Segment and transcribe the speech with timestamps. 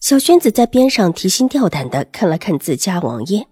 [0.00, 3.46] 小轩子在边上提心吊胆的看了看自家王爷，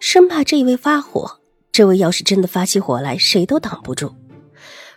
[0.00, 1.40] 生怕这一位发火。
[1.72, 4.14] 这位要是真的发起火来，谁都挡不住。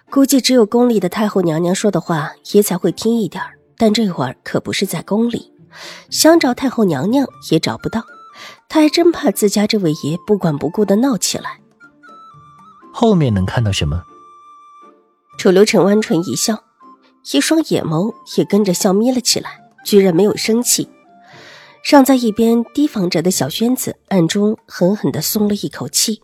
[0.10, 3.44] 估计只有宫里的太后娘娘说的话，爷才会听一点
[3.78, 5.52] 但这会儿可不是在宫里，
[6.10, 8.04] 想找太后娘娘也找不到。
[8.70, 11.60] 他还真怕自家这位爷不管不顾的闹起来。
[12.94, 14.04] 后面能看到什么？
[15.40, 16.64] 楚留臣弯唇一笑，
[17.32, 19.60] 一双眼眸也跟着笑眯了起来。
[19.88, 20.90] 居然没有生气，
[21.82, 26.22] 尚在一边提防着的小轩子暗中狠狠的松了一口气。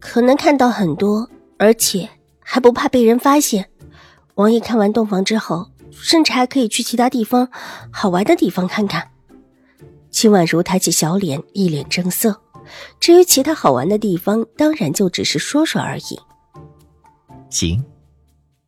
[0.00, 2.08] 可能看到很多，而且
[2.40, 3.70] 还不怕被人发现。
[4.34, 7.48] 王爷看完洞房之后，甚至还可以去其他地方
[7.92, 9.12] 好玩的地方看看。
[10.10, 12.40] 秦婉如抬起小脸，一脸正色。
[12.98, 16.18] 至于其他好玩的地方，当然就只是说说而已。
[17.48, 17.84] 行，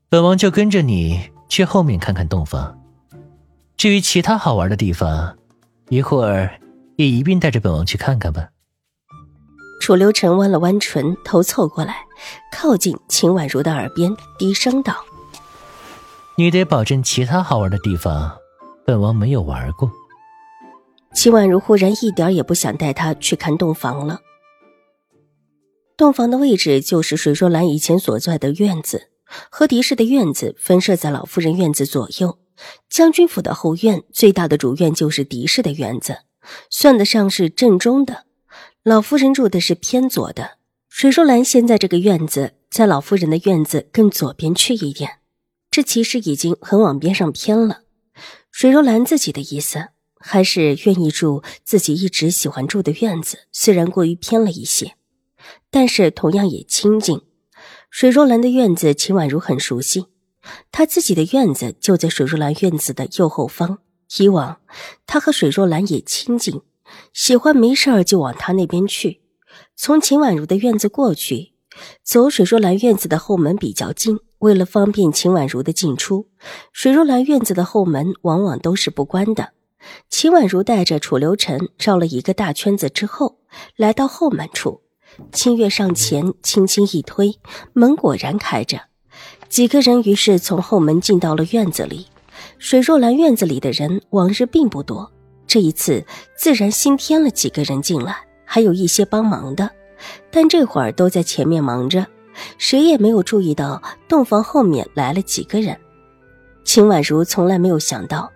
[0.08, 2.78] 本王就跟着你去后面看看洞房。
[3.76, 5.36] 至于其他好玩的地方，
[5.90, 6.58] 一会儿
[6.96, 8.48] 也一并带着本王去看看吧。
[9.82, 12.06] 楚留臣弯了弯唇，头凑过来，
[12.50, 14.96] 靠近秦婉如的耳边，低声道
[16.38, 18.34] ：“你得保证其他好玩的地方，
[18.86, 19.92] 本王没有玩过。”
[21.14, 24.20] 秦婉如忽然一点也不想带他去看洞房了。
[25.98, 29.10] 洞房的位置就是水若兰以前所在的院子，
[29.50, 32.38] 和狄氏的院子分设在老夫人院子左右。
[32.88, 36.18] 将军府的后院最大的主院就是狄氏的院子，
[36.70, 38.24] 算得上是正中的。
[38.82, 40.58] 老夫人住的是偏左的。
[40.88, 45.18] 水若兰现在这个院子在老夫人的院子更左边去一点，
[45.70, 47.82] 这其实已经很往边上偏了。
[48.50, 54.94] 水若兰自己的意思还是愿意住自己一直喜欢住的院子，虽然过于偏了一些，
[55.70, 57.20] 但是同样也清静。
[57.90, 60.06] 水若兰的院子，秦婉如很熟悉。
[60.70, 63.78] 他自己的院子就在水若兰院子的右后方。
[64.18, 64.60] 以往
[65.06, 66.62] 他和水若兰也亲近，
[67.12, 69.20] 喜欢没事儿就往他那边去。
[69.74, 71.54] 从秦婉如的院子过去，
[72.04, 74.20] 走水若兰院子的后门比较近。
[74.40, 76.28] 为了方便秦婉如的进出，
[76.72, 79.54] 水若兰院子的后门往往都是不关的。
[80.10, 83.40] 秦婉如带着楚留臣绕了一个大圈子之后，
[83.76, 84.82] 来到后门处，
[85.32, 87.40] 清月上前轻轻一推，
[87.72, 88.82] 门果然开着。
[89.48, 92.06] 几个人于是从后门进到了院子里。
[92.58, 95.10] 水若兰院子里的人往日并不多，
[95.46, 96.04] 这一次
[96.36, 99.70] 自然新添了几个人进来，还有一些帮忙的，
[100.30, 102.06] 但这会儿都在前面忙着，
[102.58, 105.76] 谁也没有注意到洞房后面来了几个人。
[106.64, 108.30] 秦婉如从来没有想到，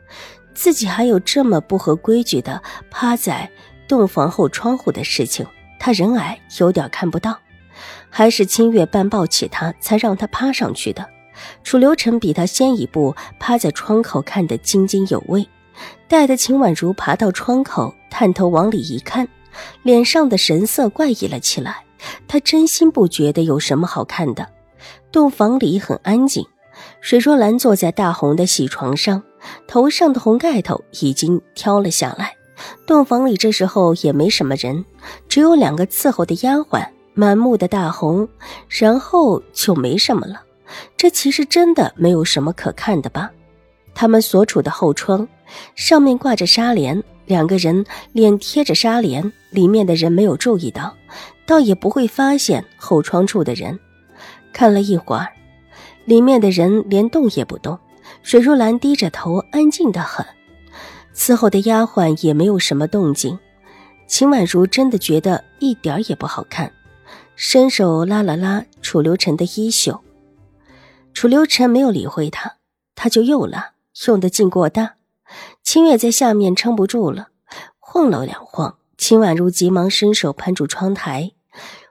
[0.54, 3.50] 自己还有这么不合规矩的趴在
[3.88, 5.46] 洞房后窗户的事情。
[5.78, 7.38] 她人矮，有点看不到。
[8.08, 11.06] 还是清月半抱起他，才让他趴上去的。
[11.64, 15.48] 楚留臣比他先一步趴在窗口，看得津津有味。
[16.08, 19.26] 待得秦婉如爬到窗口，探头往里一看，
[19.82, 21.84] 脸上的神色怪异了起来。
[22.26, 24.48] 他真心不觉得有什么好看的。
[25.12, 26.46] 洞房里很安静，
[27.00, 29.22] 水若兰坐在大红的喜床上，
[29.66, 32.36] 头上的红盖头已经挑了下来。
[32.86, 34.84] 洞房里这时候也没什么人，
[35.28, 36.86] 只有两个伺候的丫鬟。
[37.20, 38.26] 满目的大红，
[38.66, 40.40] 然后就没什么了。
[40.96, 43.30] 这其实真的没有什么可看的吧？
[43.94, 45.28] 他们所处的后窗
[45.74, 50.96] 上面挂着纱帘，两个人脸贴着纱帘，里面的人没有注意到，
[51.44, 53.78] 倒也不会发现后窗处的人。
[54.50, 55.28] 看了一会儿，
[56.06, 57.78] 里面的人连动也不动。
[58.22, 60.24] 水若兰低着头，安静的很。
[61.14, 63.38] 伺候的丫鬟也没有什么动静。
[64.06, 66.72] 秦婉如真的觉得一点也不好看。
[67.42, 70.02] 伸手拉了拉楚留臣的衣袖，
[71.14, 72.58] 楚留臣没有理会他，
[72.94, 73.72] 他就又拉，
[74.06, 74.96] 用的劲过大。
[75.62, 77.30] 清月在下面撑不住了，
[77.78, 78.76] 晃了两晃。
[78.98, 81.32] 秦婉如急忙伸手攀住窗台，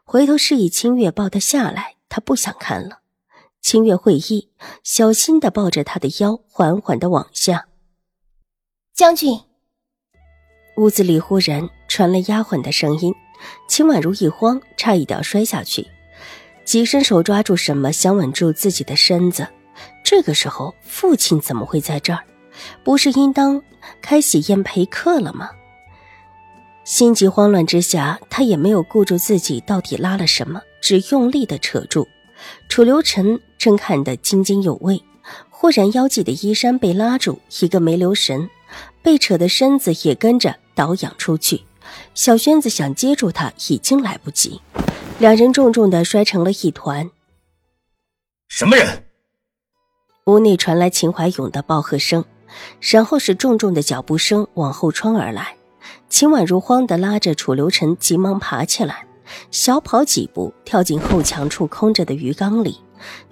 [0.04, 1.96] 回头示意清月抱他下来。
[2.10, 3.00] 他不想看了。
[3.60, 4.51] 清月会意，
[4.84, 7.66] 小心的抱着他的腰，缓缓的往下。
[8.94, 9.42] 将军，
[10.78, 11.68] 屋子里忽然
[12.00, 13.13] 传来丫鬟的声音。
[13.68, 15.86] 秦婉如一慌，差一点摔下去，
[16.63, 19.46] 急伸手抓住什么，想稳住自己的身子。
[20.01, 22.24] 这个时候，父亲怎么会在这儿？
[22.86, 23.62] 不是应当
[24.01, 25.50] 开喜宴陪客了吗？
[26.86, 32.07] 心急慌乱之下，他也没有顾住自己到底拉了什么，只用力的扯住。
[32.69, 35.04] 楚留臣正看得津津有味，
[35.50, 38.50] 忽然腰际的衣衫被拉住，一个没留神，
[39.04, 41.62] 被扯的身子也跟着倒仰出去。
[42.13, 44.61] 小轩子想接住他，已经来不及，
[45.19, 47.09] 两人重重的摔成了一团。
[48.47, 49.05] 什么人？
[50.25, 52.23] 屋内传来秦怀勇的暴喝声，
[52.79, 55.55] 然后是重重的脚步声往后窗而来。
[56.09, 59.05] 秦婉如慌的拉着楚留臣，急忙爬起来，
[59.51, 62.79] 小跑几步跳进后墙处空着的鱼缸里。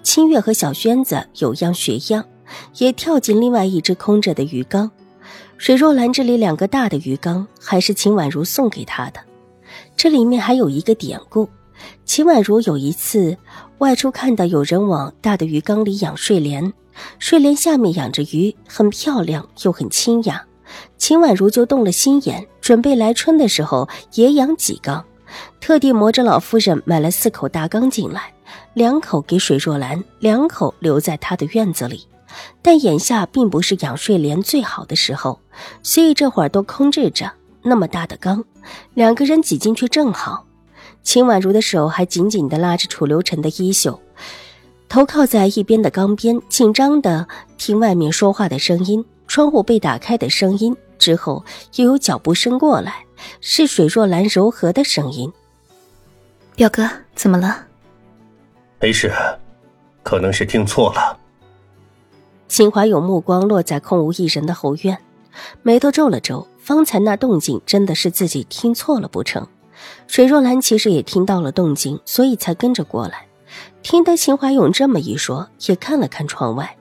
[0.02, 2.24] 清月和小轩子有样学样，
[2.78, 4.90] 也跳进另外一只空着的鱼缸。
[5.58, 9.20] 水若兰这里两个大的鱼缸还是秦婉如送给她的，
[9.96, 11.50] 这里面还有一个典故：
[12.06, 13.36] 秦婉如有一次
[13.80, 16.72] 外出，看到有人往大的鱼缸里养睡莲，
[17.18, 20.46] 睡莲下面养着鱼，很漂亮又很清雅。
[20.98, 25.04] 秦婉如就动了心眼，准备来春的时候也养几缸，
[25.60, 28.32] 特地磨着老夫人买了四口大缸进来，
[28.76, 32.08] 两口给水若兰，两口留在她的院子里。
[32.62, 35.40] 但眼下并不是养睡莲最好的时候，
[35.84, 37.32] 所以这会儿都空置着。
[37.64, 38.44] 那么大的缸，
[38.94, 40.46] 两个人挤进去正好。
[41.04, 44.00] 秦婉如的手还紧紧地拉着楚留臣的衣袖，
[44.88, 47.28] 头靠在一边的缸边，紧张地
[47.58, 50.76] 听外面说话的声音，窗户被打开的声音。
[50.98, 51.46] 之后
[51.76, 53.06] 又有脚步声过来，
[53.40, 55.32] 是水若兰柔和的声音
[56.56, 57.66] ：“表哥，怎么了
[58.82, 59.14] ？”“没事，
[60.04, 61.20] 可能是听错了。”
[62.48, 64.98] 秦怀勇目光落在空无一人的后院，
[65.62, 66.48] 眉头皱了皱。
[66.60, 69.48] 方才那动静真的是自己听错了不成？
[70.06, 73.26] 水若兰其实也听到了动静，所以才跟着过来。
[73.82, 76.78] 听得秦怀勇这么一说，也看了看窗外，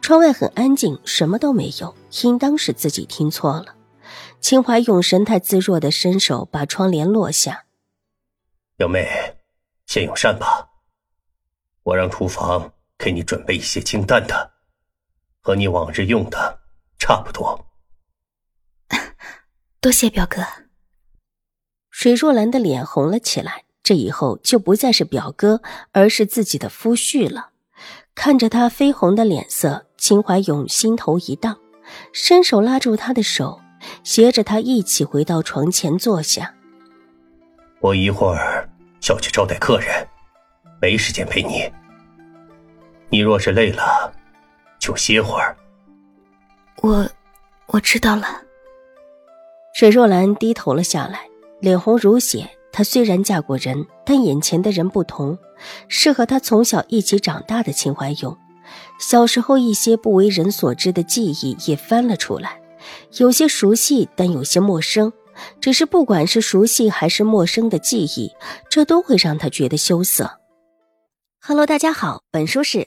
[0.00, 3.74] 窗外很安静，什么都没有，应当是自己听错了。
[4.40, 7.64] 秦怀勇神态自若的伸手把窗帘落下。
[8.78, 9.06] 表妹，
[9.84, 10.66] 先用膳吧，
[11.82, 14.52] 我让厨房给你准备一些清淡的。
[15.46, 16.58] 和你往日用的
[16.98, 17.68] 差不多，
[19.80, 20.42] 多谢表哥。
[21.88, 25.62] 水若兰的脸红了起来，这以后就不再是表哥，
[25.92, 27.50] 而是自己的夫婿了。
[28.12, 31.56] 看着他绯红的脸色，秦怀勇心头一荡，
[32.12, 33.60] 伸手拉住他的手，
[34.02, 36.56] 携着他一起回到床前坐下。
[37.78, 38.68] 我一会儿
[39.08, 40.08] 要去招待客人，
[40.82, 41.72] 没时间陪你。
[43.10, 44.12] 你若是累了。
[44.86, 45.56] 就歇会儿。
[46.80, 47.10] 我，
[47.66, 48.40] 我知道了。
[49.74, 51.28] 水若兰低头了下来，
[51.60, 52.48] 脸红如血。
[52.70, 55.36] 她虽然嫁过人，但眼前的人不同，
[55.88, 58.38] 是和她从小一起长大的秦怀勇。
[59.00, 62.60] 小时候一些不为人所知的记忆也翻了出来，
[63.18, 65.12] 有些熟悉，但有些陌生。
[65.60, 68.32] 只是不管是熟悉还是陌生的记忆，
[68.70, 70.38] 这都会让她觉得羞涩。
[71.40, 72.86] Hello，大家好，本书是。